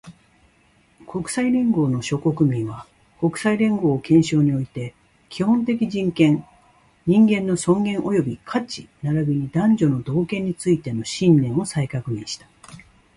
[1.05, 2.87] 国際連合の諸国民は、
[3.19, 4.95] 国際連合憲章において、
[5.29, 6.43] 基本的人権、
[7.05, 12.47] 人間の尊厳及び価値並びに男女の同権についての信念を再確認した